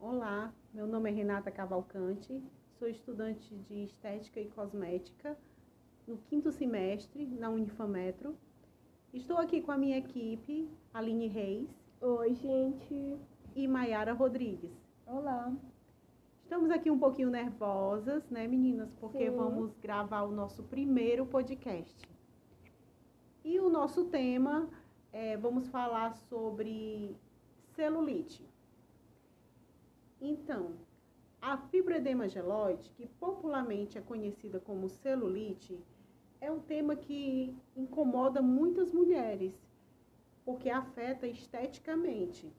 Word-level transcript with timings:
Olá, 0.00 0.54
meu 0.72 0.86
nome 0.86 1.10
é 1.10 1.12
Renata 1.12 1.50
Cavalcante, 1.50 2.40
sou 2.78 2.86
estudante 2.86 3.52
de 3.68 3.82
Estética 3.82 4.38
e 4.38 4.48
Cosmética 4.48 5.36
no 6.06 6.16
quinto 6.18 6.52
semestre 6.52 7.26
na 7.26 7.50
Unifametro. 7.50 8.36
Estou 9.12 9.38
aqui 9.38 9.60
com 9.60 9.72
a 9.72 9.76
minha 9.76 9.98
equipe, 9.98 10.70
Aline 10.94 11.26
Reis. 11.26 11.68
Oi, 12.00 12.32
gente. 12.36 13.18
E 13.56 13.66
Maiara 13.66 14.12
Rodrigues. 14.12 14.70
Olá. 15.04 15.52
Estamos 16.44 16.70
aqui 16.70 16.92
um 16.92 16.98
pouquinho 16.98 17.28
nervosas, 17.28 18.30
né, 18.30 18.46
meninas? 18.46 18.92
Porque 19.00 19.28
Sim. 19.28 19.36
vamos 19.36 19.76
gravar 19.78 20.22
o 20.22 20.30
nosso 20.30 20.62
primeiro 20.62 21.26
podcast. 21.26 22.08
E 23.44 23.58
o 23.58 23.68
nosso 23.68 24.04
tema 24.04 24.70
é, 25.12 25.36
vamos 25.36 25.66
falar 25.66 26.14
sobre 26.14 27.16
celulite. 27.74 28.48
Então, 30.20 30.72
a 31.40 31.56
fibroedema 31.56 32.28
geloide, 32.28 32.90
que 32.96 33.06
popularmente 33.06 33.96
é 33.96 34.00
conhecida 34.00 34.58
como 34.58 34.88
celulite, 34.88 35.78
é 36.40 36.50
um 36.50 36.60
tema 36.60 36.96
que 36.96 37.56
incomoda 37.76 38.42
muitas 38.42 38.92
mulheres, 38.92 39.54
porque 40.44 40.70
afeta 40.70 41.26
esteticamente. 41.26 42.52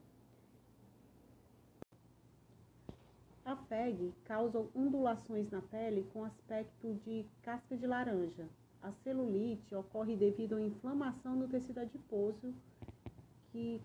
A 3.44 3.56
PEG 3.56 4.14
causa 4.24 4.66
ondulações 4.74 5.50
na 5.50 5.60
pele 5.60 6.06
com 6.12 6.24
aspecto 6.24 6.94
de 7.04 7.26
casca 7.42 7.76
de 7.76 7.86
laranja. 7.86 8.48
A 8.82 8.92
celulite 8.92 9.74
ocorre 9.74 10.16
devido 10.16 10.56
à 10.56 10.62
inflamação 10.62 11.38
do 11.38 11.48
tecido 11.48 11.80
adiposo, 11.80 12.54
que 13.50 13.82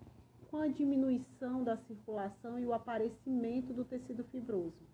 com 0.56 0.62
a 0.62 0.70
diminuição 0.70 1.66
da 1.66 1.76
circulação 1.76 2.58
e 2.58 2.66
o 2.66 2.74
aparecimento 2.74 3.74
do 3.74 3.84
tecido 3.84 4.24
fibroso. 4.24 4.88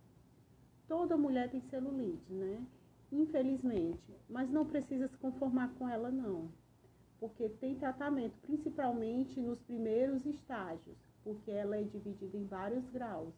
Toda 0.87 1.15
mulher 1.15 1.51
tem 1.51 1.61
celulite, 1.69 2.33
né? 2.33 2.65
Infelizmente, 3.11 4.11
mas 4.27 4.49
não 4.49 4.65
precisa 4.65 5.07
se 5.07 5.15
conformar 5.19 5.71
com 5.75 5.87
ela 5.87 6.09
não, 6.09 6.49
porque 7.19 7.47
tem 7.47 7.75
tratamento, 7.75 8.33
principalmente 8.41 9.39
nos 9.39 9.61
primeiros 9.61 10.25
estágios, 10.25 10.97
porque 11.23 11.51
ela 11.51 11.77
é 11.77 11.83
dividida 11.83 12.35
em 12.35 12.45
vários 12.45 12.89
graus 12.89 13.31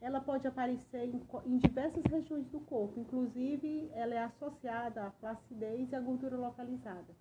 ela 0.00 0.18
pode 0.18 0.46
aparecer 0.48 1.04
em, 1.04 1.20
em, 1.44 1.58
diversas 1.58 2.02
regiões 2.04 2.46
do 2.46 2.60
corpo, 2.60 2.98
inclusive 2.98 3.90
ela 3.92 4.14
é 4.14 4.24
associada 4.24 5.04
à 5.04 5.10
flacidez 5.10 5.92
e 5.92 5.94
à 5.94 6.00
gordura 6.00 6.38
localizada. 6.38 7.14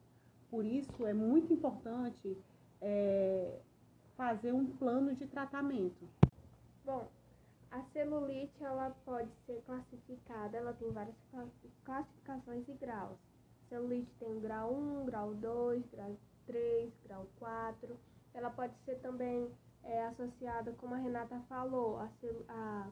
Por 0.49 0.63
isso 0.63 1.05
é 1.05 1.13
muito 1.13 1.51
importante 1.51 2.37
é, 2.81 3.59
fazer 4.19 4.51
um 4.51 4.65
plano 4.65 5.15
de 5.15 5.25
tratamento. 5.27 6.05
Bom, 6.83 7.09
a 7.71 7.81
celulite 7.93 8.61
ela 8.61 8.93
pode 9.05 9.29
ser 9.45 9.61
classificada, 9.65 10.57
ela 10.57 10.73
tem 10.73 10.91
várias 10.91 11.15
classificações 11.85 12.67
e 12.67 12.73
graus. 12.73 13.17
A 13.63 13.69
celulite 13.69 14.11
tem 14.19 14.35
o 14.35 14.41
grau 14.41 14.73
1, 14.73 15.05
grau 15.05 15.33
2, 15.35 15.85
grau 15.93 16.17
3, 16.45 16.93
grau 17.05 17.27
4. 17.39 17.97
Ela 18.33 18.49
pode 18.49 18.73
ser 18.83 18.99
também 18.99 19.49
é 19.85 20.07
associada, 20.07 20.73
como 20.73 20.95
a 20.95 20.97
Renata 20.97 21.39
falou, 21.47 21.97
a, 21.99 22.09
a 22.49 22.91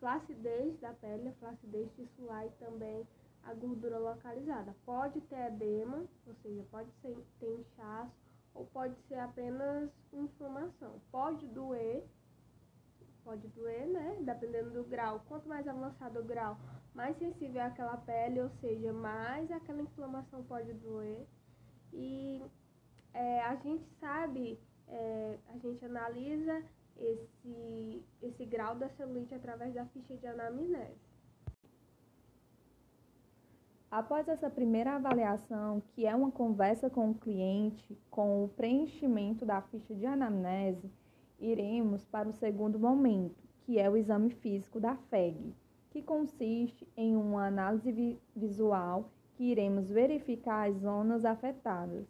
flacidez 0.00 0.76
da 0.80 0.92
pele, 0.94 1.28
a 1.28 1.32
flacidez 1.34 1.88
tissular 1.94 2.46
e 2.46 2.50
também 2.58 3.06
a 3.44 3.54
gordura 3.54 3.96
localizada. 3.96 4.74
Pode 4.84 5.20
ter 5.20 5.52
edema, 5.52 6.04
ou 6.26 6.34
seja, 6.42 6.66
pode 6.68 6.90
ser, 7.00 7.16
ter 7.38 7.60
inchaço 7.60 8.23
ou 8.54 8.66
pode 8.66 8.94
ser 9.08 9.18
apenas 9.18 9.90
inflamação. 10.12 11.00
Pode 11.10 11.46
doer, 11.48 12.04
pode 13.24 13.48
doer, 13.48 13.86
né? 13.88 14.18
Dependendo 14.20 14.70
do 14.70 14.84
grau. 14.84 15.20
Quanto 15.28 15.48
mais 15.48 15.66
avançado 15.66 16.20
o 16.20 16.24
grau, 16.24 16.56
mais 16.94 17.16
sensível 17.18 17.60
é 17.60 17.66
aquela 17.66 17.96
pele, 17.96 18.40
ou 18.40 18.50
seja, 18.60 18.92
mais 18.92 19.50
aquela 19.50 19.82
inflamação 19.82 20.42
pode 20.44 20.72
doer. 20.74 21.26
E 21.92 22.42
é, 23.12 23.42
a 23.42 23.56
gente 23.56 23.84
sabe 24.00 24.58
é, 24.88 25.38
a 25.48 25.58
gente 25.58 25.84
analisa 25.84 26.62
esse, 26.96 28.04
esse 28.22 28.44
grau 28.44 28.76
da 28.76 28.88
celulite 28.90 29.34
através 29.34 29.74
da 29.74 29.84
ficha 29.86 30.16
de 30.16 30.26
anamnese. 30.26 31.03
Após 33.94 34.26
essa 34.26 34.50
primeira 34.50 34.96
avaliação, 34.96 35.80
que 35.92 36.04
é 36.04 36.12
uma 36.16 36.32
conversa 36.32 36.90
com 36.90 37.12
o 37.12 37.14
cliente, 37.14 37.96
com 38.10 38.42
o 38.42 38.48
preenchimento 38.48 39.46
da 39.46 39.62
ficha 39.62 39.94
de 39.94 40.04
anamnese, 40.04 40.90
iremos 41.38 42.04
para 42.04 42.28
o 42.28 42.32
segundo 42.32 42.76
momento, 42.76 43.40
que 43.60 43.78
é 43.78 43.88
o 43.88 43.96
exame 43.96 44.30
físico 44.30 44.80
da 44.80 44.96
FEG, 44.96 45.54
que 45.90 46.02
consiste 46.02 46.88
em 46.96 47.14
uma 47.14 47.46
análise 47.46 48.18
visual 48.34 49.12
que 49.36 49.44
iremos 49.44 49.88
verificar 49.88 50.68
as 50.68 50.78
zonas 50.78 51.24
afetadas. 51.24 52.04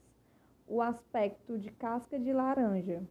O 0.67 0.81
aspecto 0.81 1.59
de 1.59 1.71
casca 1.71 2.19
de 2.19 2.33
laranja, 2.33 3.03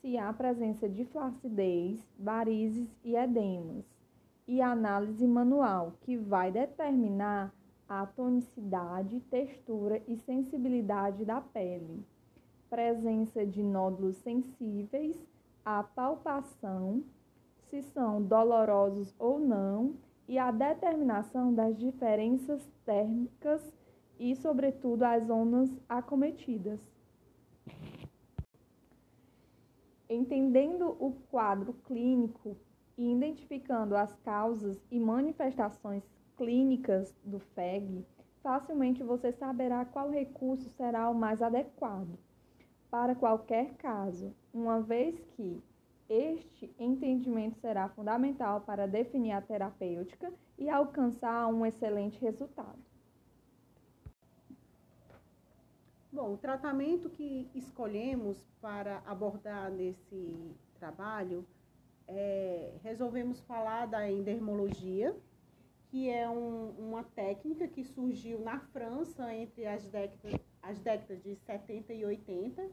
se 0.00 0.18
há 0.18 0.32
presença 0.32 0.88
de 0.88 1.04
flacidez, 1.04 2.04
varizes 2.18 2.88
e 3.04 3.14
edemas, 3.14 3.84
e 4.48 4.60
análise 4.60 5.24
manual, 5.24 5.92
que 6.00 6.16
vai 6.16 6.50
determinar 6.50 7.54
a 8.00 8.06
tonicidade, 8.06 9.20
textura 9.20 10.02
e 10.08 10.16
sensibilidade 10.16 11.26
da 11.26 11.42
pele, 11.42 12.02
presença 12.70 13.44
de 13.44 13.62
nódulos 13.62 14.16
sensíveis, 14.16 15.14
a 15.62 15.82
palpação, 15.82 17.04
se 17.68 17.82
são 17.82 18.22
dolorosos 18.22 19.14
ou 19.18 19.38
não, 19.38 19.94
e 20.26 20.38
a 20.38 20.50
determinação 20.50 21.52
das 21.52 21.76
diferenças 21.76 22.66
térmicas 22.86 23.62
e, 24.18 24.34
sobretudo, 24.36 25.02
as 25.02 25.26
zonas 25.26 25.70
acometidas. 25.86 26.80
Entendendo 30.08 30.96
o 30.98 31.12
quadro 31.30 31.74
clínico 31.84 32.56
e 32.96 33.12
identificando 33.12 33.94
as 33.94 34.14
causas 34.16 34.82
e 34.90 34.98
manifestações 34.98 36.02
clínicas 36.42 37.14
do 37.24 37.38
FEG, 37.38 38.04
facilmente 38.42 39.00
você 39.00 39.30
saberá 39.30 39.84
qual 39.84 40.10
recurso 40.10 40.68
será 40.70 41.08
o 41.08 41.14
mais 41.14 41.40
adequado 41.40 42.18
para 42.90 43.14
qualquer 43.14 43.74
caso, 43.76 44.34
uma 44.52 44.80
vez 44.80 45.24
que 45.36 45.62
este 46.08 46.74
entendimento 46.80 47.60
será 47.60 47.88
fundamental 47.90 48.60
para 48.62 48.88
definir 48.88 49.30
a 49.30 49.40
terapêutica 49.40 50.32
e 50.58 50.68
alcançar 50.68 51.46
um 51.46 51.64
excelente 51.64 52.20
resultado. 52.20 52.78
Bom, 56.12 56.34
o 56.34 56.36
tratamento 56.36 57.08
que 57.08 57.48
escolhemos 57.54 58.44
para 58.60 59.00
abordar 59.06 59.70
nesse 59.70 60.56
trabalho, 60.74 61.46
é, 62.08 62.74
resolvemos 62.82 63.40
falar 63.42 63.86
da 63.86 64.10
endermologia, 64.10 65.16
que 65.92 66.08
é 66.08 66.26
um, 66.26 66.70
uma 66.78 67.04
técnica 67.04 67.68
que 67.68 67.84
surgiu 67.84 68.40
na 68.40 68.58
França 68.58 69.30
entre 69.34 69.66
as 69.66 69.86
décadas, 69.86 70.40
as 70.62 70.78
décadas 70.80 71.22
de 71.22 71.36
70 71.36 71.92
e 71.92 72.02
80, 72.02 72.66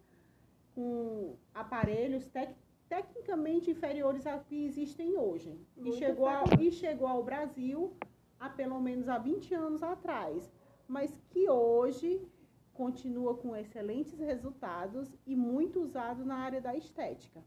com 0.74 1.36
aparelhos 1.54 2.26
tec, 2.28 2.56
tecnicamente 2.88 3.70
inferiores 3.70 4.26
ao 4.26 4.40
que 4.46 4.64
existem 4.64 5.18
hoje. 5.18 5.54
e 5.76 5.92
chegou, 5.92 6.30
ao, 6.30 6.46
e 6.62 6.72
chegou 6.72 7.10
ao 7.10 7.22
Brasil 7.22 7.94
há 8.40 8.48
pelo 8.48 8.80
menos 8.80 9.10
há 9.10 9.18
20 9.18 9.54
anos 9.54 9.84
atrás, 9.84 10.50
mas 10.88 11.14
que 11.30 11.50
hoje 11.50 12.26
continua 12.72 13.36
com 13.36 13.54
excelentes 13.54 14.18
resultados 14.18 15.14
e 15.28 15.36
muito 15.36 15.82
usado 15.82 16.24
na 16.24 16.38
área 16.38 16.62
da 16.62 16.74
estética. 16.74 17.44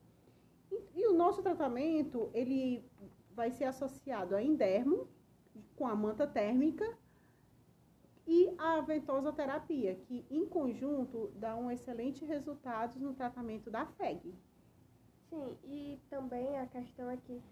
E, 0.70 1.00
e 1.00 1.06
o 1.06 1.14
nosso 1.14 1.42
tratamento, 1.42 2.28
ele 2.34 2.84
vai 3.30 3.50
ser 3.50 3.64
associado 3.64 4.36
a 4.36 4.42
endermo, 4.42 5.08
com 5.76 5.87
a 5.87 5.94
manta 5.94 6.26
térmica, 6.26 6.84
e 8.26 8.54
a 8.56 8.81
ventosoterapia, 8.81 9.96
que 10.06 10.25
em 10.31 10.46
conjunto 10.46 11.32
dá 11.37 11.56
um 11.56 11.70
excelente 11.70 12.25
resultado 12.25 12.99
no 13.00 13.14
tratamento 13.14 13.70
da 13.70 13.84
FEG. 13.84 14.34
Sim, 15.28 15.56
e 15.64 16.00
também 16.08 16.58
a 16.58 16.66
questão 16.66 17.10
é 17.10 17.16
que 17.16 17.43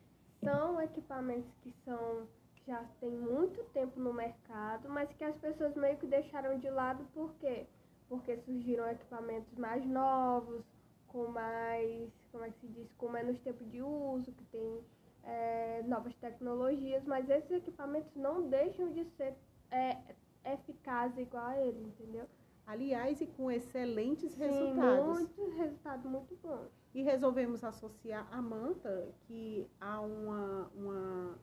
são 0.43 0.81
equipamentos 0.81 1.53
que 1.63 1.73
são 1.85 2.29
já 2.67 2.85
tem 3.01 3.11
muito 3.11 3.65
tempo 3.73 3.99
no 3.99 4.13
mercado, 4.13 4.89
mas 4.89 5.13
que 5.15 5.25
as 5.25 5.37
pessoas 5.37 5.75
meio 5.75 5.97
que 5.97 6.07
deixaram 6.07 6.59
de 6.59 6.71
lado 6.71 7.05
por 7.13 7.33
quê? 7.41 7.67
Porque 8.09 8.37
surgiram 8.39 8.89
equipamentos 8.89 9.53
mais 9.59 9.85
novos, 9.87 10.63
com 11.09 11.27
mais, 11.29 12.11
como 12.31 12.45
é 12.45 12.51
que 12.51 12.61
se 12.61 12.69
diz, 12.69 12.93
com 12.93 13.09
menos 13.09 13.39
tempo 13.41 13.65
de 13.65 13.83
uso, 13.83 14.31
que 14.31 14.45
tem 14.45 14.81
é, 15.25 15.83
novas 15.87 16.15
tecnologias, 16.17 17.05
mas 17.05 17.29
esses 17.29 17.51
equipamentos 17.51 18.15
não 18.15 18.49
deixam 18.49 18.91
de 18.93 19.05
ser 19.17 19.35
é, 19.71 19.97
eficazes 20.45 21.19
igual 21.19 21.47
a 21.47 21.59
ele, 21.59 21.83
entendeu? 21.83 22.27
Aliás, 22.67 23.21
e 23.21 23.27
com 23.27 23.51
excelentes 23.51 24.33
Sim, 24.33 24.39
resultados. 24.39 25.05
muitos 25.05 25.55
resultados 25.55 26.05
muito 26.05 26.37
bons. 26.37 26.71
E 26.95 27.03
resolvemos 27.03 27.65
associar 27.65 28.27
a 28.31 28.41
manta, 28.41 29.09
que 29.27 29.69
há 29.81 30.01
uma, 30.01 30.71
uma, 30.75 31.39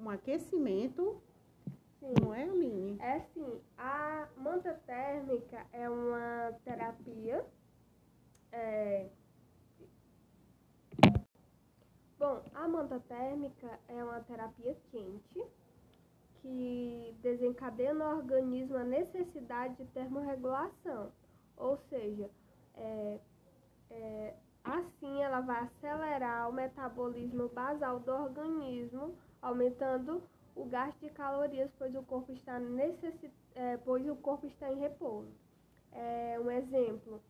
um 0.00 0.08
aquecimento, 0.10 1.20
Sim. 2.00 2.14
não 2.22 2.32
é, 2.32 2.44
Aline? 2.44 2.96
É 3.00 3.20
sim, 3.20 3.60
a 3.76 4.28
manta 4.36 4.74
térmica 4.86 5.66
é 5.72 5.88
uma 5.88 6.52
terapia. 6.64 7.44
é, 8.50 9.08
Bom, 12.22 12.40
a 12.62 12.68
manta 12.68 13.00
térmica 13.08 13.80
é 13.88 14.04
uma 14.04 14.20
terapia 14.20 14.76
quente 14.92 15.44
que 16.40 17.16
desencadeia 17.20 17.92
no 17.92 18.04
organismo 18.04 18.76
a 18.76 18.84
necessidade 18.84 19.74
de 19.74 19.84
termorregulação. 19.86 21.10
Ou 21.56 21.76
seja, 21.88 22.30
é, 22.76 23.18
é, 23.90 24.34
assim 24.62 25.22
ela 25.22 25.40
vai 25.40 25.60
acelerar 25.64 26.48
o 26.48 26.52
metabolismo 26.52 27.48
basal 27.48 27.98
do 27.98 28.12
organismo, 28.12 29.16
aumentando 29.40 30.22
o 30.54 30.64
gasto 30.64 31.00
de 31.00 31.10
calorias, 31.10 31.70
pois 31.76 31.92
o 31.96 32.02
corpo 32.02 32.30
está 32.30 32.60
é, 33.56 33.76
pois 33.78 34.08
o 34.08 34.14
corpo 34.14 34.46
está 34.46 34.70
em 34.72 34.78
repouso. 34.78 35.32
É, 35.90 36.38
um 36.40 36.50
exemplo, 36.50 37.20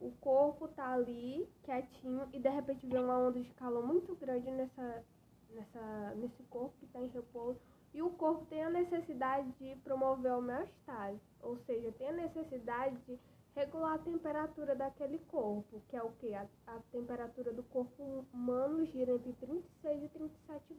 o 0.00 0.10
corpo 0.12 0.64
está 0.64 0.92
ali 0.92 1.46
quietinho 1.62 2.26
e 2.32 2.38
de 2.38 2.48
repente 2.48 2.86
vem 2.86 2.98
uma 2.98 3.18
onda 3.18 3.40
de 3.40 3.50
calor 3.50 3.86
muito 3.86 4.14
grande 4.16 4.50
nessa, 4.50 5.04
nessa, 5.50 6.14
nesse 6.16 6.42
corpo 6.44 6.74
que 6.78 6.86
está 6.86 7.00
em 7.00 7.08
repouso 7.08 7.60
e 7.92 8.00
o 8.00 8.10
corpo 8.10 8.46
tem 8.46 8.62
a 8.64 8.70
necessidade 8.70 9.50
de 9.58 9.76
promover 9.82 10.30
a 10.30 10.38
homeostase, 10.38 11.20
ou 11.42 11.58
seja, 11.66 11.92
tem 11.92 12.08
a 12.08 12.12
necessidade 12.12 12.96
de 13.06 13.18
regular 13.54 13.94
a 13.94 13.98
temperatura 13.98 14.76
daquele 14.76 15.18
corpo, 15.18 15.82
que 15.88 15.96
é 15.96 16.02
o 16.02 16.12
que? 16.12 16.32
A, 16.32 16.46
a 16.68 16.78
temperatura 16.92 17.52
do 17.52 17.64
corpo 17.64 18.24
humano 18.32 18.86
gira 18.86 19.12
entre 19.12 19.32
36 19.34 20.04
e 20.04 20.08
37 20.08 20.74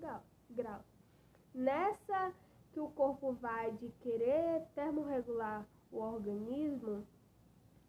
graus. 0.52 0.86
Nessa 1.54 2.34
que 2.72 2.80
o 2.80 2.90
corpo 2.90 3.34
vai 3.34 3.72
de 3.74 3.90
querer 4.02 4.66
termorregular 4.74 5.68
o 5.92 5.98
organismo, 5.98 7.06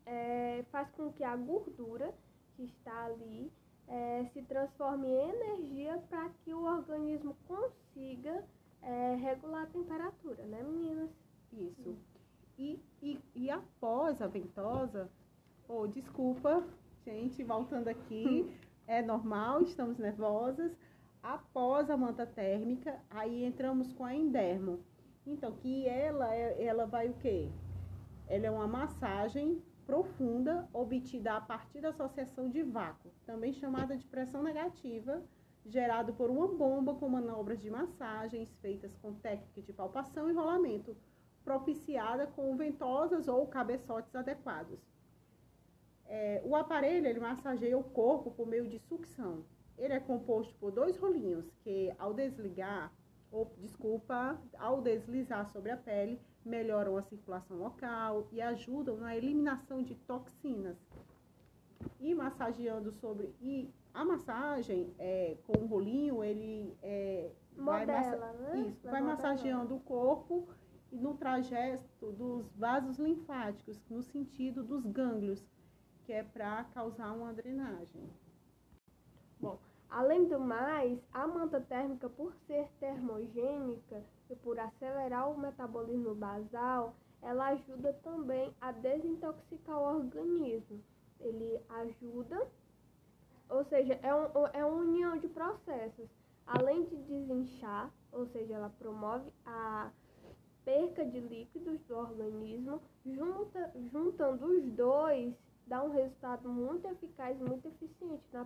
é, 0.07 0.65
faz 0.71 0.91
com 0.93 1.13
que 1.13 1.25
a 1.25 1.37
gordura 1.37 2.13
que 2.57 2.65
está 2.65 3.07
ali 3.07 3.51
é, 3.89 4.25
se 4.33 4.43
transforme 4.43 5.09
em 5.09 5.31
energia 5.31 6.03
para 6.09 6.29
que 6.45 6.55
o 6.55 6.65
organismo 6.65 7.37
consiga 7.47 8.45
é, 8.83 9.15
regular 9.17 9.65
a 9.65 9.67
temperatura, 9.67 10.45
né, 10.45 10.63
meninas? 10.63 11.11
Isso. 11.53 11.97
E, 12.59 12.81
e, 13.03 13.21
e 13.35 13.51
após 13.51 14.21
a 14.21 14.27
ventosa, 14.27 15.11
oh, 15.69 15.87
desculpa, 15.87 16.65
gente, 17.05 17.43
voltando 17.43 17.89
aqui, 17.89 18.51
é 18.87 19.03
normal, 19.03 19.63
estamos 19.63 19.99
nervosas. 19.99 20.73
Após 21.23 21.89
a 21.89 21.97
manta 21.97 22.27
térmica, 22.27 22.99
aí 23.09 23.45
entramos 23.45 23.93
com 23.93 24.05
a 24.05 24.15
endermo. 24.15 24.81
Então, 25.27 25.53
que 25.53 25.87
ela, 25.87 26.35
ela 26.35 26.85
vai 26.85 27.09
o 27.09 27.15
quê? 27.15 27.49
Ela 28.27 28.47
é 28.47 28.51
uma 28.51 28.67
massagem 28.67 29.63
profunda 29.87 30.69
obtida 30.73 31.35
a 31.35 31.41
partir 31.41 31.81
da 31.81 31.91
associação 31.91 32.49
de 32.49 32.63
vácuo, 32.63 33.11
também 33.27 33.53
chamada 33.53 33.97
de 33.97 34.07
pressão 34.07 34.43
negativa, 34.43 35.23
gerado 35.65 36.13
por 36.15 36.31
uma 36.31 36.49
bomba 36.49 36.95
com 36.95 37.09
manobras 37.09 37.61
de 37.61 37.71
massagens 37.71 38.55
feitas 38.61 38.97
com 38.97 39.15
técnica 39.15 39.63
de 39.63 39.73
palpação 39.73 40.31
e 40.31 40.33
rolamento, 40.33 40.97
propiciada 41.45 42.27
com 42.27 42.57
ventosas 42.57 43.29
ou 43.29 43.47
cabeçotes 43.47 44.15
adequados. 44.15 44.81
É, 46.07 46.43
o 46.45 46.55
aparelho 46.55 47.07
ele 47.07 47.21
massageia 47.21 47.79
o 47.79 47.85
corpo 47.85 48.31
por 48.31 48.47
meio 48.47 48.69
de 48.69 48.79
sucção. 48.79 49.45
Ele 49.79 49.95
é 49.95 50.01
composto 50.01 50.55
por 50.57 50.71
dois 50.71 50.97
rolinhos 50.97 51.51
que, 51.63 51.93
ao 51.99 52.13
desligar, 52.13 52.93
ou 53.31 53.51
desculpa, 53.59 54.39
ao 54.59 54.83
deslizar 54.83 55.51
sobre 55.51 55.71
a 55.71 55.77
pele, 55.77 56.21
melhoram 56.45 56.97
a 56.97 57.03
circulação 57.03 57.57
local 57.57 58.29
e 58.33 58.41
ajudam 58.41 58.97
na 58.97 59.17
eliminação 59.17 59.83
de 59.83 59.95
toxinas. 59.95 60.77
E 61.99 62.15
massageando 62.15 62.93
sobre 62.93 63.35
e 63.41 63.73
a 63.93 64.05
massagem 64.05 64.95
é, 64.99 65.37
com 65.47 65.65
o 65.65 65.67
rolinho 65.67 66.23
ele 66.23 66.77
é, 66.83 67.31
Modela, 67.57 68.33
vai, 68.33 68.57
né? 68.57 68.69
isso, 68.69 68.89
Vai 68.89 69.03
massageando 69.03 69.77
o 69.77 69.81
corpo 69.81 70.49
e 70.91 70.99
no 70.99 71.15
trajeto 71.15 72.13
dos 72.13 72.51
vasos 72.57 72.99
linfáticos, 72.99 73.81
no 73.89 74.03
sentido 74.03 74.63
dos 74.63 74.87
gânglios, 74.87 75.45
que 76.05 76.13
é 76.13 76.23
para 76.23 76.65
causar 76.65 77.13
uma 77.13 77.33
drenagem. 77.33 78.03
Além 79.95 80.25
do 80.27 80.41
mais, 80.41 80.99
a 81.13 81.27
manta 81.27 81.61
térmica, 81.61 82.09
por 82.09 82.33
ser 82.47 82.67
termogênica 82.81 84.03
e 84.31 84.35
por 84.37 84.59
acelerar 84.59 85.31
o 85.31 85.39
metabolismo 85.39 86.15
basal, 86.15 86.95
ela 87.21 87.49
ajuda 87.49 87.93
também 88.03 88.55
a 88.59 88.73
desintoxicar 88.73 89.79
o 89.79 89.99
organismo. 89.99 90.83
Ele 91.21 91.61
ajuda, 91.69 92.49
ou 93.51 93.63
seja, 93.67 94.01
é, 94.03 94.15
um, 94.15 94.47
é 94.55 94.65
uma 94.65 94.81
união 94.83 95.19
de 95.19 95.29
processos. 95.29 96.09
Além 96.47 96.85
de 96.85 96.97
desinchar, 96.97 97.93
ou 98.11 98.27
seja, 98.29 98.55
ela 98.55 98.71
promove 98.71 99.31
a 99.45 99.91
perca 100.65 101.05
de 101.05 101.21
líquidos 101.21 101.79
do 101.83 101.99
organismo, 101.99 102.81
junta, 103.05 103.71
juntando 103.93 104.47
os 104.47 104.65
dois, 104.73 105.35
dá 105.67 105.83
um 105.83 105.91
resultado 105.91 106.49
muito 106.49 106.89
eficaz, 106.89 107.39
muito 107.39 107.69
eficiente 107.69 108.25
na 108.33 108.45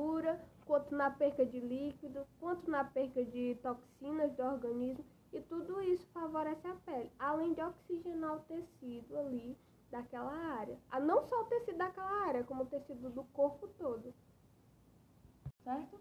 gordura, 0.00 0.40
quanto 0.64 0.94
na 0.94 1.10
perca 1.10 1.44
de 1.44 1.60
líquido, 1.60 2.26
quanto 2.38 2.70
na 2.70 2.84
perca 2.84 3.24
de 3.24 3.56
toxinas 3.62 4.32
do 4.32 4.42
organismo, 4.42 5.04
e 5.32 5.40
tudo 5.42 5.80
isso 5.82 6.06
favorece 6.12 6.66
a 6.66 6.74
pele, 6.86 7.10
além 7.18 7.52
de 7.52 7.62
oxigenar 7.62 8.36
o 8.36 8.40
tecido 8.40 9.16
ali 9.18 9.56
daquela 9.90 10.32
área. 10.32 10.78
Ah, 10.90 10.98
não 10.98 11.22
só 11.28 11.42
o 11.42 11.44
tecido 11.44 11.78
daquela 11.78 12.26
área, 12.26 12.44
como 12.44 12.62
o 12.62 12.66
tecido 12.66 13.10
do 13.10 13.24
corpo 13.24 13.68
todo. 13.78 14.12
Certo? 15.62 16.00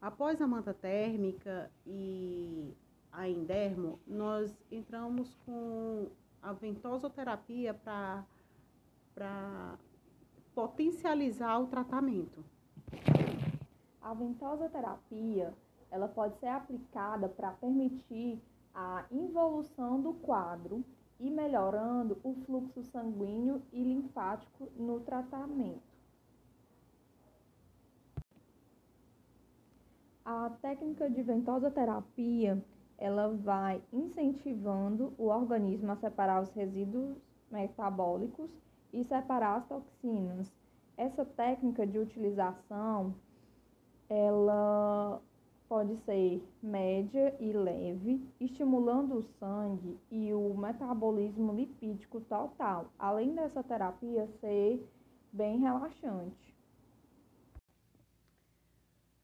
Após 0.00 0.40
a 0.40 0.46
manta 0.46 0.74
térmica 0.74 1.70
e 1.86 2.72
a 3.10 3.26
endermo, 3.28 3.98
nós 4.06 4.54
entramos 4.70 5.34
com 5.46 6.10
a 6.42 6.52
ventosoterapia 6.52 7.72
para 7.72 8.24
potencializar 10.54 11.60
o 11.60 11.66
tratamento. 11.66 12.44
A 14.00 14.14
ventosoterapia, 14.14 15.52
ela 15.90 16.08
pode 16.08 16.38
ser 16.38 16.48
aplicada 16.48 17.28
para 17.28 17.50
permitir 17.52 18.40
a 18.74 19.04
involução 19.10 20.00
do 20.00 20.14
quadro 20.14 20.84
e 21.18 21.30
melhorando 21.30 22.18
o 22.22 22.34
fluxo 22.44 22.82
sanguíneo 22.82 23.62
e 23.72 23.82
linfático 23.82 24.68
no 24.76 25.00
tratamento. 25.00 25.82
A 30.24 30.50
técnica 30.62 31.08
de 31.10 31.22
ventosoterapia, 31.22 32.64
ela 32.96 33.28
vai 33.28 33.82
incentivando 33.92 35.12
o 35.18 35.26
organismo 35.26 35.92
a 35.92 35.96
separar 35.96 36.42
os 36.42 36.50
resíduos 36.52 37.16
metabólicos 37.50 38.50
e 38.94 39.04
separar 39.04 39.56
as 39.56 39.66
toxinas. 39.66 40.50
Essa 40.96 41.24
técnica 41.24 41.86
de 41.86 41.98
utilização, 41.98 43.14
ela 44.08 45.20
pode 45.68 45.96
ser 46.04 46.46
média 46.62 47.34
e 47.40 47.52
leve, 47.52 48.24
estimulando 48.40 49.16
o 49.16 49.22
sangue 49.40 49.98
e 50.10 50.32
o 50.32 50.54
metabolismo 50.56 51.52
lipídico 51.52 52.20
total, 52.20 52.92
além 52.98 53.34
dessa 53.34 53.62
terapia 53.62 54.28
ser 54.40 54.88
bem 55.32 55.58
relaxante. 55.58 56.53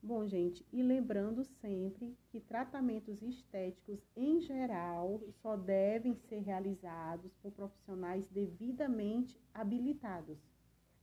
Bom, 0.03 0.27
gente, 0.27 0.67
e 0.73 0.83
lembrando 0.83 1.45
sempre 1.61 2.17
que 2.31 2.41
tratamentos 2.41 3.21
estéticos 3.21 4.01
em 4.17 4.41
geral 4.41 5.21
só 5.43 5.57
devem 5.57 6.15
ser 6.15 6.39
realizados 6.39 7.31
por 7.43 7.53
profissionais 7.53 8.25
devidamente 8.31 9.39
habilitados. 9.53 10.39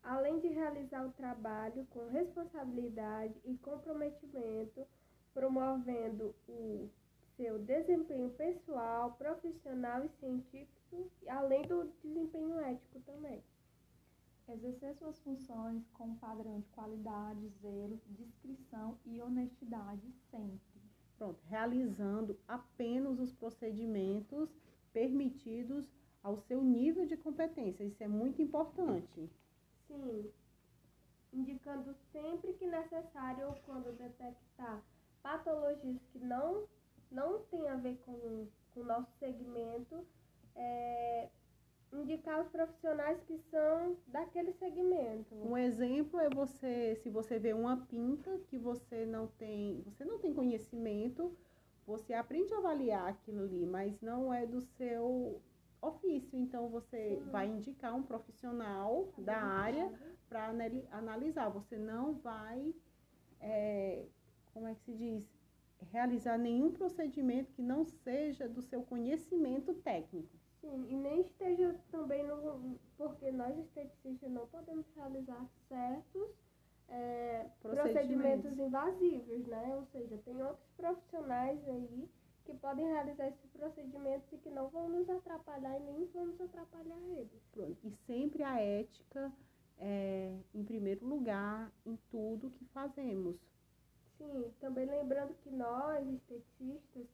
Além 0.02 0.40
de 0.40 0.48
realizar 0.48 1.06
o 1.06 1.12
trabalho 1.12 1.86
com 1.92 2.08
responsabilidade 2.08 3.36
e 3.46 3.56
comprometimento, 3.58 4.88
promovendo 5.32 6.34
o 6.48 6.90
seu 7.36 7.60
desempenho 7.60 8.32
pessoal, 8.32 9.12
profissional 9.12 10.04
e 10.06 10.10
científico, 10.20 11.12
além 11.28 11.62
do 11.68 11.94
desempenho 12.02 12.60
ético 12.62 13.00
também. 13.02 13.44
Exercer 14.50 14.96
suas 14.96 15.20
funções 15.20 15.86
com 15.90 16.16
padrão 16.16 16.62
de 16.62 16.70
qualidade, 16.70 17.50
zelo, 17.62 18.00
discrição 18.08 18.98
e 19.06 19.22
honestidade 19.22 20.10
sempre. 20.32 20.82
Pronto, 21.18 21.42
realizando 21.46 22.40
apenas 22.48 23.20
os 23.20 23.34
procedimentos 23.34 24.50
permitidos 24.94 25.92
ao 26.24 26.38
seu 26.38 26.64
nível 26.64 27.06
de 27.06 27.18
competência. 27.18 27.84
Isso 27.84 28.02
é 28.04 28.08
muito 28.08 28.42
importante. 28.42 29.30
Sim. 29.88 30.32
Indicando 31.34 31.94
sempre 32.12 32.54
que 32.54 32.66
necessário 32.66 33.48
ou 33.48 33.56
quando 33.66 33.98
detectar 33.98 34.82
patologias 35.22 36.02
que 36.14 36.20
não, 36.20 36.68
não 37.12 37.40
tem 37.46 37.68
a 37.68 37.76
ver 37.76 37.98
com, 38.06 38.48
com 38.74 38.80
o 38.80 38.86
nosso 38.86 39.12
segmento, 39.20 40.08
é, 40.56 41.30
indicar 41.94 42.42
os 42.42 42.50
profissionais 42.50 43.22
que 43.24 43.38
são 43.50 43.98
daquele 44.08 44.52
segmento. 44.54 45.36
Um 45.36 45.58
exemplo 45.58 46.20
é 46.20 46.30
você, 46.30 46.96
se 46.96 47.10
você 47.10 47.40
vê 47.40 47.54
uma 47.54 47.78
pinta 47.86 48.40
que 48.48 48.58
você 48.58 49.06
não 49.06 49.28
tem, 49.28 49.82
você 49.84 50.04
não 50.04 50.20
tem 50.20 50.34
conhecimento, 50.34 51.36
você 51.86 52.14
aprende 52.14 52.54
a 52.54 52.58
avaliar 52.58 53.08
aquilo 53.08 53.44
ali, 53.44 53.66
mas 53.66 54.00
não 54.02 54.34
é 54.34 54.46
do 54.46 54.62
seu 54.62 55.42
ofício. 55.82 56.38
Então 56.38 56.70
você 56.70 57.22
Sim. 57.24 57.30
vai 57.32 57.48
indicar 57.48 57.96
um 57.96 58.04
profissional 58.04 59.06
tá 59.16 59.22
da 59.22 59.38
área 59.38 59.92
para 60.28 60.54
analisar. 60.92 61.50
Você 61.50 61.78
não 61.78 62.16
vai, 62.16 62.74
é, 63.40 64.06
como 64.54 64.68
é 64.68 64.76
que 64.76 64.82
se 64.82 64.94
diz, 64.94 65.38
realizar 65.92 66.38
nenhum 66.38 66.72
procedimento 66.72 67.54
que 67.54 67.62
não 67.62 67.86
seja 67.86 68.50
do 68.50 68.62
seu 68.62 68.84
conhecimento 68.84 69.74
técnico. 69.76 70.37
Sim, 70.62 70.86
e 70.90 70.96
nem 70.96 71.22
esteja 71.22 71.76
também 71.92 72.26
no. 72.26 72.80
Porque 72.98 73.32
nós 73.32 73.58
esteticistas 73.58 74.32
não 74.32 74.48
podemos 74.48 74.86
realizar 74.96 75.46
certos 75.68 76.30
é, 76.90 77.46
procedimentos. 77.62 77.92
procedimentos 77.92 78.58
invasivos, 78.58 79.48
né? 79.48 79.76
Ou 79.76 79.86
seja, 79.88 80.18
tem 80.26 80.42
outros 80.42 80.68
profissionais 80.76 81.68
aí 81.68 82.10
que 82.46 82.54
podem 82.56 82.88
realizar 82.88 83.28
esses 83.28 83.52
procedimentos 83.52 84.32
e 84.32 84.38
que 84.38 84.50
não 84.50 84.70
vão 84.70 84.88
nos 84.88 85.10
atrapalhar 85.10 85.78
e 85.80 85.84
nem 85.84 86.06
vamos 86.08 86.40
atrapalhar 86.40 86.98
eles. 87.10 87.44
Pronto. 87.52 87.78
E 87.84 87.92
sempre 88.08 88.42
a 88.42 88.60
ética 88.60 89.32
é, 89.80 90.34
em 90.56 90.64
primeiro 90.64 91.06
lugar 91.06 91.72
em 91.86 91.98
tudo 92.10 92.50
que 92.50 92.66
fazemos. 92.66 93.36
Sim, 94.18 94.52
também 94.60 94.86
lembrando 94.86 95.36
que 95.44 95.50
nós, 95.52 96.08
esteticistas, 96.08 97.08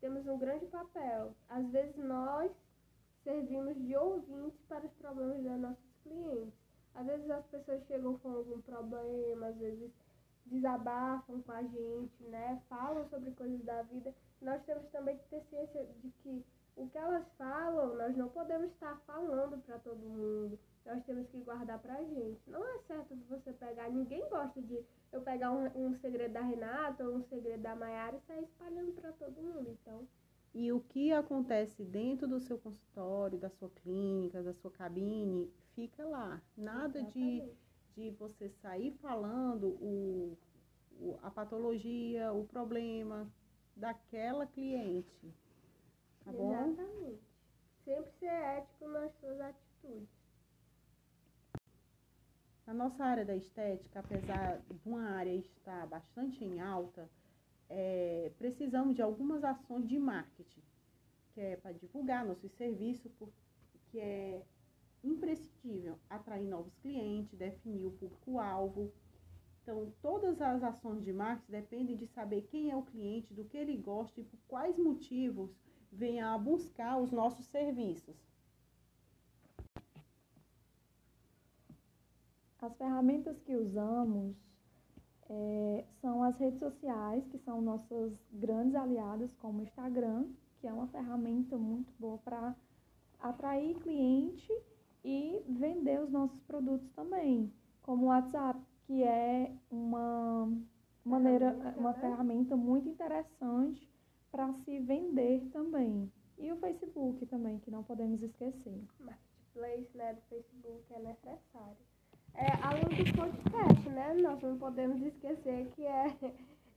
temos 0.00 0.26
um 0.26 0.38
grande 0.38 0.66
papel. 0.66 1.34
Às 1.48 1.68
vezes 1.70 1.96
nós 1.96 2.50
servimos 3.22 3.76
de 3.76 3.96
ouvintes 3.96 4.60
para 4.68 4.86
os 4.86 4.92
problemas 4.94 5.36
dos 5.42 5.60
nossos 5.60 5.94
clientes. 6.02 6.54
Às 6.94 7.06
vezes 7.06 7.30
as 7.30 7.46
pessoas 7.46 7.86
chegam 7.86 8.18
com 8.18 8.30
algum 8.30 8.60
problema, 8.62 9.46
às 9.48 9.56
vezes 9.56 9.90
desabafam 10.46 11.42
com 11.42 11.52
a 11.52 11.62
gente, 11.62 12.24
né? 12.24 12.60
Falam 12.68 13.08
sobre 13.08 13.30
coisas 13.32 13.62
da 13.64 13.82
vida. 13.82 14.14
Nós 14.40 14.62
temos 14.64 14.88
também 14.90 15.16
que 15.16 15.24
ter 15.28 15.42
ciência 15.50 15.86
de 16.00 16.10
que 16.22 16.44
o 16.76 16.88
que 16.88 16.96
elas 16.96 17.26
falam, 17.36 17.96
nós 17.96 18.16
não 18.16 18.28
podemos 18.28 18.70
estar 18.70 18.96
falando 19.06 19.60
para 19.64 19.78
todo 19.80 19.98
mundo. 19.98 20.58
Nós 20.86 21.04
temos 21.04 21.28
que 21.28 21.40
guardar 21.40 21.78
para 21.80 21.94
a 21.94 22.04
gente. 22.04 22.40
Não 22.46 22.64
é 22.64 22.78
certo 22.86 23.16
você 23.28 23.52
pegar, 23.52 23.90
ninguém 23.90 24.26
gosta 24.28 24.62
de 24.62 24.84
eu 25.12 25.20
pegar 25.22 25.50
um, 25.50 25.66
um 25.74 25.98
segredo 25.98 26.32
da 26.32 26.40
Renata 26.40 27.04
ou 27.04 27.16
um 27.16 27.24
segredo 27.24 27.62
da 27.62 27.74
Maiara 27.74 28.16
e 28.16 28.20
sair 28.20 28.44
espalhando 28.44 28.92
para 28.92 29.12
todo 29.12 29.42
mundo. 29.42 29.76
Então, 29.82 30.06
e 30.54 30.72
o 30.72 30.80
que 30.80 31.12
acontece 31.12 31.84
dentro 31.84 32.26
do 32.26 32.40
seu 32.40 32.58
consultório, 32.58 33.38
da 33.38 33.50
sua 33.50 33.70
clínica, 33.70 34.42
da 34.42 34.54
sua 34.54 34.70
cabine, 34.70 35.52
fica 35.74 36.06
lá. 36.06 36.40
Nada 36.56 37.02
de, 37.02 37.42
de 37.94 38.10
você 38.12 38.48
sair 38.48 38.92
falando 39.00 39.68
o, 39.80 40.38
o, 40.98 41.18
a 41.22 41.30
patologia, 41.30 42.32
o 42.32 42.44
problema 42.44 43.30
daquela 43.76 44.46
cliente. 44.46 45.32
Tá 46.24 46.32
bom? 46.32 46.52
Exatamente. 46.52 47.22
Sempre 47.84 48.10
ser 48.18 48.26
ético 48.26 48.88
nas 48.88 49.12
suas 49.18 49.40
atitudes. 49.40 50.08
Na 52.66 52.74
nossa 52.74 53.02
área 53.02 53.24
da 53.24 53.34
estética, 53.34 54.00
apesar 54.00 54.58
de 54.58 54.88
uma 54.88 55.10
área 55.10 55.34
estar 55.34 55.86
bastante 55.86 56.44
em 56.44 56.60
alta, 56.60 57.08
é, 57.68 58.32
precisamos 58.38 58.94
de 58.94 59.02
algumas 59.02 59.44
ações 59.44 59.86
de 59.86 59.98
marketing, 59.98 60.62
que 61.34 61.40
é 61.40 61.56
para 61.56 61.72
divulgar 61.72 62.24
nossos 62.24 62.50
serviços, 62.52 63.12
que 63.90 64.00
é 64.00 64.42
imprescindível 65.04 65.98
atrair 66.08 66.46
novos 66.46 66.74
clientes, 66.76 67.38
definir 67.38 67.86
o 67.86 67.92
público-alvo. 67.92 68.92
Então, 69.62 69.92
todas 70.00 70.40
as 70.40 70.62
ações 70.62 71.04
de 71.04 71.12
marketing 71.12 71.52
dependem 71.52 71.96
de 71.96 72.06
saber 72.06 72.42
quem 72.50 72.70
é 72.70 72.76
o 72.76 72.82
cliente, 72.82 73.34
do 73.34 73.44
que 73.44 73.56
ele 73.56 73.76
gosta 73.76 74.20
e 74.20 74.24
por 74.24 74.38
quais 74.48 74.78
motivos 74.78 75.50
venha 75.92 76.32
a 76.32 76.38
buscar 76.38 76.98
os 76.98 77.12
nossos 77.12 77.46
serviços. 77.46 78.16
As 82.60 82.76
ferramentas 82.76 83.38
que 83.40 83.54
usamos 83.54 84.36
é, 85.30 85.84
são 86.00 86.22
as 86.22 86.36
redes 86.38 86.58
sociais, 86.58 87.26
que 87.28 87.38
são 87.38 87.60
nossas 87.60 88.12
grandes 88.32 88.74
aliadas, 88.74 89.30
como 89.36 89.60
o 89.60 89.62
Instagram, 89.62 90.26
que 90.60 90.66
é 90.66 90.72
uma 90.72 90.86
ferramenta 90.88 91.56
muito 91.56 91.92
boa 91.98 92.18
para 92.18 92.56
atrair 93.20 93.76
cliente 93.80 94.52
e 95.04 95.42
vender 95.48 96.00
os 96.00 96.10
nossos 96.10 96.40
produtos 96.42 96.88
também, 96.92 97.52
como 97.82 98.06
o 98.06 98.08
WhatsApp, 98.08 98.60
que 98.86 99.02
é 99.02 99.52
uma 99.70 100.50
maneira, 101.04 101.52
ferramenta, 101.52 101.80
uma 101.80 101.92
né? 101.92 102.00
ferramenta 102.00 102.56
muito 102.56 102.88
interessante 102.88 103.88
para 104.30 104.52
se 104.64 104.78
vender 104.80 105.48
também. 105.52 106.10
E 106.38 106.52
o 106.52 106.56
Facebook 106.56 107.26
também, 107.26 107.58
que 107.58 107.70
não 107.70 107.82
podemos 107.82 108.22
esquecer. 108.22 108.80
Marketplace, 109.00 109.96
né, 109.96 110.14
do 110.14 110.20
Facebook 110.22 110.84
é 110.94 111.00
necessário. 111.00 111.87
É, 112.38 112.52
além 112.62 112.84
do 112.84 113.16
podcast, 113.16 113.88
né? 113.88 114.14
Nós 114.14 114.40
não 114.40 114.56
podemos 114.56 115.02
esquecer 115.02 115.72
que 115.74 115.84
é, 115.84 116.16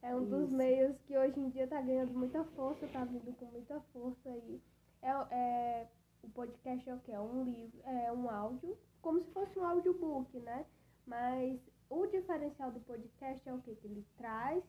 é 0.02 0.16
um 0.16 0.26
dos 0.26 0.50
meios 0.50 0.98
que 1.06 1.16
hoje 1.16 1.40
em 1.40 1.52
dia 1.52 1.66
está 1.66 1.80
ganhando 1.80 2.16
muita 2.16 2.44
força, 2.56 2.84
está 2.84 3.06
vindo 3.06 3.32
com 3.38 3.46
muita 3.46 3.80
força 3.94 4.28
aí. 4.28 4.60
É, 5.04 5.12
é, 5.30 5.88
o 6.24 6.30
podcast 6.30 6.90
é 6.90 6.96
o 6.96 7.00
que? 7.02 7.12
É 7.12 7.20
um 7.20 7.44
livro, 7.44 7.80
é 7.86 8.12
um 8.12 8.28
áudio, 8.28 8.76
como 9.04 9.22
se 9.22 9.30
fosse 9.30 9.60
um 9.60 9.64
audiobook, 9.64 10.36
né? 10.40 10.66
Mas 11.06 11.60
o 11.92 12.08
diferencial 12.08 12.72
do 12.72 12.80
podcast 12.80 13.48
é 13.48 13.54
o 13.54 13.62
que? 13.62 13.76
Que 13.76 13.86
ele 13.86 14.04
traz 14.18 14.64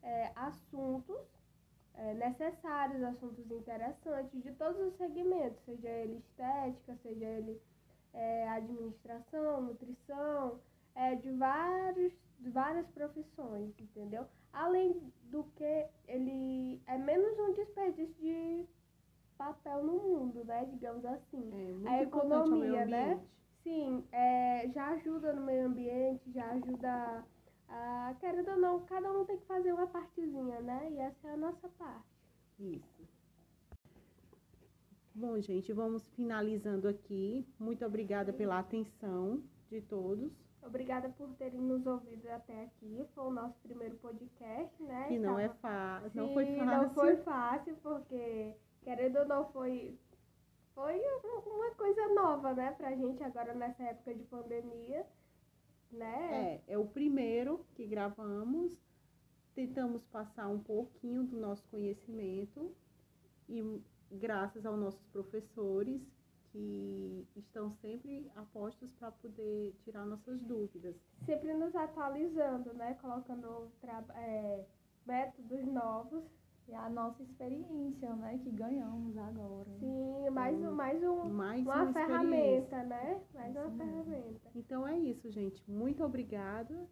é, 0.00 0.30
assuntos 0.36 1.26
é, 1.94 2.14
necessários, 2.14 3.02
assuntos 3.02 3.50
interessantes 3.50 4.40
de 4.44 4.52
todos 4.52 4.80
os 4.80 4.96
segmentos, 4.96 5.58
seja 5.64 5.88
ele 5.88 6.18
estética, 6.18 6.96
seja 7.02 7.24
ele 7.24 7.60
é, 8.16 8.48
administração, 8.48 9.62
nutrição, 9.62 10.58
é, 10.94 11.14
de, 11.14 11.30
vários, 11.32 12.12
de 12.40 12.50
várias 12.50 12.86
profissões, 12.88 13.72
entendeu? 13.78 14.26
Além 14.52 15.12
do 15.24 15.44
que 15.54 15.86
ele 16.08 16.80
é 16.86 16.96
menos 16.96 17.38
um 17.38 17.52
desperdício 17.52 18.14
de 18.14 18.66
papel 19.36 19.84
no 19.84 19.92
mundo, 19.98 20.44
né? 20.44 20.64
Digamos 20.64 21.04
assim. 21.04 21.84
É, 21.86 21.90
a 21.90 22.02
economia, 22.02 22.86
né? 22.86 23.20
Sim, 23.62 24.06
é, 24.12 24.68
já 24.72 24.88
ajuda 24.90 25.32
no 25.32 25.42
meio 25.42 25.66
ambiente, 25.66 26.32
já 26.32 26.48
ajuda 26.52 27.24
a, 27.68 28.14
querendo 28.20 28.52
ou 28.52 28.58
não, 28.58 28.86
cada 28.86 29.10
um 29.12 29.24
tem 29.24 29.36
que 29.36 29.46
fazer 29.46 29.72
uma 29.72 29.86
partezinha, 29.88 30.60
né? 30.60 30.88
E 30.90 30.98
essa 30.98 31.28
é 31.28 31.32
a 31.32 31.36
nossa 31.36 31.68
parte. 31.70 32.06
Isso. 32.58 33.15
Bom, 35.18 35.40
gente, 35.40 35.72
vamos 35.72 36.06
finalizando 36.10 36.86
aqui. 36.86 37.48
Muito 37.58 37.82
obrigada 37.86 38.34
pela 38.34 38.58
atenção 38.58 39.42
de 39.70 39.80
todos. 39.80 40.30
Obrigada 40.62 41.08
por 41.08 41.32
terem 41.36 41.58
nos 41.58 41.86
ouvido 41.86 42.28
até 42.28 42.64
aqui. 42.64 43.02
Foi 43.14 43.24
o 43.24 43.30
nosso 43.30 43.58
primeiro 43.60 43.96
podcast, 43.96 44.82
né? 44.82 45.08
Que 45.08 45.18
não 45.18 45.38
é 45.38 45.48
fácil. 45.48 46.10
Não 46.12 46.34
foi 46.34 46.44
fácil. 46.44 46.66
Não 46.66 46.90
foi 46.90 47.16
fácil, 47.16 47.76
porque, 47.82 48.54
querendo 48.82 49.20
ou 49.20 49.24
não, 49.26 49.50
foi, 49.52 49.98
foi 50.74 51.00
uma 51.46 51.70
coisa 51.76 52.08
nova, 52.12 52.52
né, 52.52 52.72
pra 52.72 52.94
gente 52.94 53.22
agora 53.22 53.54
nessa 53.54 53.84
época 53.84 54.14
de 54.14 54.24
pandemia. 54.24 55.06
Né? 55.90 56.60
É, 56.66 56.74
é 56.74 56.78
o 56.78 56.84
primeiro 56.84 57.64
que 57.74 57.86
gravamos. 57.86 58.76
Tentamos 59.54 60.04
passar 60.04 60.48
um 60.48 60.58
pouquinho 60.58 61.24
do 61.24 61.40
nosso 61.40 61.66
conhecimento 61.68 62.70
e 63.48 63.62
graças 64.10 64.64
aos 64.64 64.78
nossos 64.78 65.06
professores 65.08 66.02
que 66.52 67.28
estão 67.36 67.70
sempre 67.70 68.30
apostos 68.34 68.90
para 68.94 69.10
poder 69.10 69.74
tirar 69.84 70.06
nossas 70.06 70.40
dúvidas. 70.42 70.96
Sempre 71.24 71.52
nos 71.52 71.74
atualizando, 71.74 72.72
né? 72.72 72.94
Colocando 72.94 73.70
é, 74.14 74.64
métodos 75.06 75.66
novos. 75.66 76.24
E 76.68 76.74
a 76.74 76.90
nossa 76.90 77.22
experiência, 77.22 78.12
né? 78.16 78.40
Que 78.42 78.50
ganhamos 78.50 79.16
agora. 79.16 79.70
Sim, 79.78 80.30
mais, 80.30 80.56
um, 80.58 80.72
mais, 80.72 81.02
um, 81.04 81.28
mais 81.28 81.62
uma, 81.62 81.82
uma 81.82 81.92
ferramenta, 81.92 82.82
né? 82.82 83.22
Mais 83.32 83.54
uma 83.54 83.70
ferramenta. 83.70 84.50
Então 84.52 84.88
é 84.88 84.98
isso, 84.98 85.30
gente. 85.30 85.62
Muito 85.70 86.02
obrigada 86.02 86.88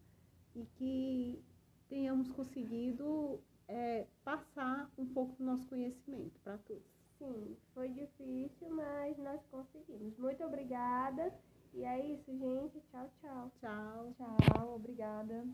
e 0.54 0.64
que 0.64 1.44
tenhamos 1.88 2.30
conseguido 2.30 3.40
é, 3.66 4.06
passar 4.22 4.90
um 4.96 5.06
pouco 5.06 5.34
do 5.36 5.44
nosso 5.44 5.66
conhecimento 5.66 6.38
para 6.40 6.56
todos. 6.58 6.93
Assim, 7.24 7.56
foi 7.74 7.88
difícil, 7.88 8.70
mas 8.70 9.16
nós 9.18 9.40
conseguimos. 9.50 10.16
Muito 10.18 10.44
obrigada. 10.44 11.32
E 11.72 11.84
é 11.84 12.06
isso, 12.06 12.30
gente. 12.38 12.80
Tchau, 12.90 13.10
tchau. 13.20 13.50
Tchau. 13.60 14.14
Tchau, 14.16 14.74
obrigada. 14.76 15.44